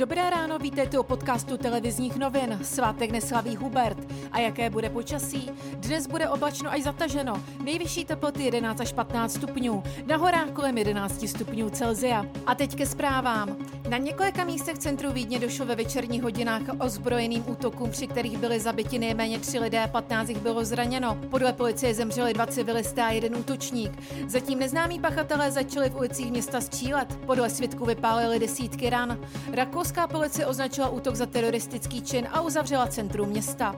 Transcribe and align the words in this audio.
Dobré 0.00 0.30
ráno, 0.30 0.58
vítejte 0.58 0.98
u 0.98 1.02
podcastu 1.02 1.56
televizních 1.56 2.16
novin. 2.16 2.58
Svátek 2.62 3.10
neslaví 3.10 3.56
Hubert. 3.56 3.98
A 4.32 4.38
jaké 4.38 4.70
bude 4.70 4.90
počasí? 4.90 5.50
Dnes 5.74 6.06
bude 6.06 6.28
oblačno 6.28 6.72
až 6.72 6.82
zataženo. 6.82 7.42
Nejvyšší 7.64 8.04
teploty 8.04 8.42
11 8.44 8.80
až 8.80 8.92
15 8.92 9.32
stupňů. 9.32 9.82
Na 10.06 10.16
horách 10.16 10.50
kolem 10.50 10.78
11 10.78 11.28
stupňů 11.28 11.70
Celzia. 11.70 12.26
A 12.46 12.54
teď 12.54 12.76
ke 12.76 12.86
zprávám. 12.86 13.56
Na 13.90 13.98
několika 13.98 14.44
místech 14.44 14.78
centru 14.78 15.12
Vídně 15.12 15.38
došlo 15.38 15.66
ve 15.66 15.74
večerních 15.74 16.22
hodinách 16.22 16.62
ozbrojeným 16.78 17.44
útokům, 17.50 17.90
při 17.90 18.06
kterých 18.06 18.38
byly 18.38 18.60
zabiti 18.60 18.98
nejméně 18.98 19.38
tři 19.38 19.58
lidé, 19.58 19.88
15 19.92 20.28
jich 20.28 20.38
bylo 20.38 20.64
zraněno. 20.64 21.18
Podle 21.30 21.52
policie 21.52 21.94
zemřeli 21.94 22.34
dva 22.34 22.46
civilisté 22.46 23.02
a 23.02 23.10
jeden 23.10 23.36
útočník. 23.36 23.92
Zatím 24.26 24.58
neznámí 24.58 25.00
pachatelé 25.00 25.50
začali 25.50 25.90
v 25.90 25.96
ulicích 25.96 26.30
města 26.30 26.60
střílet. 26.60 27.18
Podle 27.26 27.50
svědků 27.50 27.84
vypálili 27.84 28.38
desítky 28.38 28.90
ran. 28.90 29.18
Rakouská 29.52 30.06
policie 30.06 30.46
označila 30.46 30.88
útok 30.88 31.14
za 31.14 31.26
teroristický 31.26 32.02
čin 32.02 32.28
a 32.32 32.40
uzavřela 32.40 32.86
centrum 32.86 33.28
města. 33.28 33.76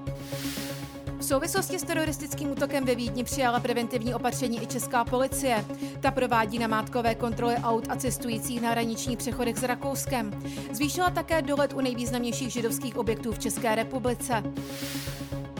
V 1.23 1.25
souvislosti 1.25 1.79
s 1.79 1.83
teroristickým 1.83 2.51
útokem 2.51 2.85
ve 2.85 2.95
Vídni 2.95 3.25
přijala 3.25 3.61
preventivní 3.61 4.15
opatření 4.15 4.63
i 4.63 4.67
česká 4.67 5.05
policie. 5.05 5.65
Ta 6.01 6.11
provádí 6.11 6.59
namátkové 6.59 7.15
kontroly 7.15 7.57
aut 7.57 7.87
a 7.89 7.97
cestujících 7.97 8.61
na 8.61 8.71
hraničních 8.71 9.19
přechodech 9.19 9.59
s 9.59 9.63
Rakouskem. 9.63 10.43
Zvýšila 10.73 11.11
také 11.11 11.43
dolet 11.43 11.73
u 11.73 11.81
nejvýznamnějších 11.81 12.53
židovských 12.53 12.97
objektů 12.97 13.33
v 13.33 13.39
České 13.39 13.75
republice. 13.75 14.43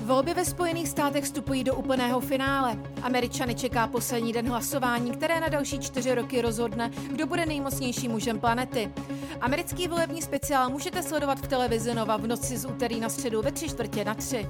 Volby 0.01 0.35
ve 0.35 0.45
Spojených 0.45 0.89
státech 0.89 1.25
vstupují 1.25 1.65
do 1.65 1.75
úplného 1.75 2.21
finále. 2.21 2.79
Američany 3.03 3.55
čeká 3.55 3.87
poslední 3.87 4.33
den 4.33 4.49
hlasování, 4.49 5.11
které 5.11 5.41
na 5.41 5.49
další 5.49 5.79
čtyři 5.79 6.15
roky 6.15 6.43
rozhodne, 6.43 6.91
kdo 7.11 7.27
bude 7.27 7.47
nejmocnějším 7.47 8.11
mužem 8.11 8.41
planety. 8.41 8.93
Americký 9.41 9.89
volební 9.89 10.23
speciál 10.23 10.71
můžete 10.71 11.03
sledovat 11.03 11.39
v 11.39 11.49
televizi 11.49 11.95
Nova 11.95 12.17
v 12.17 12.27
noci 12.27 12.57
z 12.57 12.65
úterý 12.65 13.01
na 13.01 13.09
středu 13.09 13.43
ve 13.43 13.53
tři 13.53 13.69
čtvrtě 13.69 14.05
na 14.05 14.15
tři. 14.15 14.49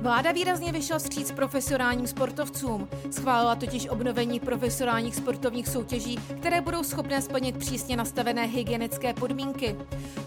Vláda 0.00 0.32
výrazně 0.32 0.72
vyšla 0.72 0.98
vstříc 0.98 1.32
profesionálním 1.32 2.06
sportovcům. 2.06 2.88
Schválila 3.10 3.54
totiž 3.54 3.88
obnovení 3.88 4.40
profesionálních 4.40 5.14
sportovních 5.14 5.68
soutěží, 5.68 6.16
které 6.16 6.60
budou 6.60 6.82
schopné 6.82 7.22
splnit 7.22 7.56
přísně 7.56 7.96
nastavené 7.96 8.46
hygienické 8.46 9.14
podmínky. 9.14 9.76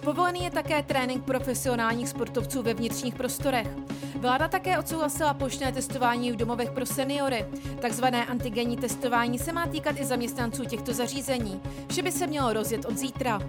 Povolený 0.03 0.43
je 0.43 0.51
také 0.51 0.83
trénink 0.83 1.23
profesionálních 1.23 2.09
sportovců 2.09 2.61
ve 2.61 2.73
vnitřních 2.73 3.15
prostorech. 3.15 3.67
Vláda 4.15 4.47
také 4.47 4.79
odsouhlasila 4.79 5.33
plošné 5.33 5.71
testování 5.71 6.31
v 6.31 6.35
domovech 6.35 6.71
pro 6.71 6.85
seniory. 6.85 7.45
Takzvané 7.81 8.25
antigenní 8.25 8.77
testování 8.77 9.39
se 9.39 9.53
má 9.53 9.67
týkat 9.67 9.95
i 9.99 10.05
zaměstnanců 10.05 10.65
těchto 10.65 10.93
zařízení. 10.93 11.61
Vše 11.89 12.01
by 12.01 12.11
se 12.11 12.27
mělo 12.27 12.53
rozjet 12.53 12.85
od 12.85 12.97
zítra. 12.97 13.39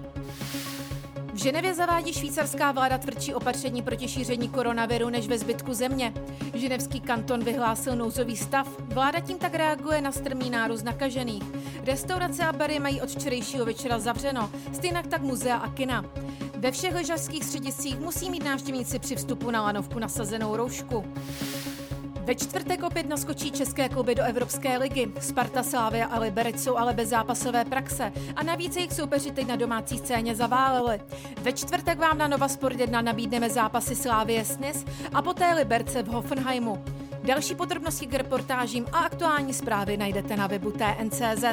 Ženevě 1.42 1.74
zavádí 1.74 2.12
švýcarská 2.12 2.72
vláda 2.72 2.98
tvrdší 2.98 3.34
opatření 3.34 3.82
proti 3.82 4.08
šíření 4.08 4.48
koronaviru 4.48 5.08
než 5.10 5.28
ve 5.28 5.38
zbytku 5.38 5.74
země. 5.74 6.12
Ženevský 6.54 7.00
kanton 7.00 7.44
vyhlásil 7.44 7.96
nouzový 7.96 8.36
stav. 8.36 8.68
Vláda 8.80 9.20
tím 9.20 9.38
tak 9.38 9.54
reaguje 9.54 10.00
na 10.00 10.12
strmý 10.12 10.50
nárůst 10.50 10.82
nakažených. 10.82 11.42
Restaurace 11.84 12.44
a 12.44 12.52
bary 12.52 12.78
mají 12.78 13.00
od 13.00 13.10
včerejšího 13.10 13.64
večera 13.64 13.98
zavřeno, 13.98 14.50
stejně 14.72 15.02
tak 15.10 15.22
muzea 15.22 15.56
a 15.56 15.68
kina. 15.68 16.04
Ve 16.56 16.70
všech 16.72 16.94
lyžařských 16.94 17.44
střediscích 17.44 18.00
musí 18.00 18.30
mít 18.30 18.44
návštěvníci 18.44 18.98
při 18.98 19.16
vstupu 19.16 19.50
na 19.50 19.62
lanovku 19.62 19.98
nasazenou 19.98 20.56
roušku. 20.56 21.04
Ve 22.30 22.34
čtvrtek 22.34 22.82
opět 22.82 23.08
naskočí 23.08 23.50
české 23.50 23.88
kluby 23.88 24.14
do 24.14 24.22
Evropské 24.22 24.78
ligy. 24.78 25.12
Sparta, 25.20 25.62
Slávia 25.62 26.06
a 26.06 26.18
Liberec 26.18 26.62
jsou 26.62 26.76
ale 26.76 26.92
bez 26.92 27.08
zápasové 27.08 27.64
praxe 27.64 28.12
a 28.36 28.42
navíc 28.42 28.76
jejich 28.76 28.92
soupeři 28.92 29.30
teď 29.30 29.46
na 29.46 29.56
domácí 29.56 29.98
scéně 29.98 30.34
zaváleli. 30.34 31.00
Ve 31.42 31.52
čtvrtek 31.52 31.98
vám 31.98 32.18
na 32.18 32.28
Nova 32.28 32.48
Sport 32.48 32.80
1 32.80 33.00
nabídneme 33.00 33.50
zápasy 33.50 33.94
Slávie 33.94 34.44
Snis 34.44 34.84
a 35.14 35.22
poté 35.22 35.54
Liberce 35.54 36.02
v 36.02 36.06
Hoffenheimu. 36.06 36.84
Další 37.24 37.54
podrobnosti 37.54 38.06
k 38.06 38.14
reportážím 38.14 38.86
a 38.92 38.98
aktuální 38.98 39.54
zprávy 39.54 39.96
najdete 39.96 40.36
na 40.36 40.46
webu 40.46 40.72
TNCZ. 40.72 41.44